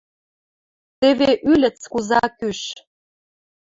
[0.99, 2.61] Теве ӱлӹц куза кӱш.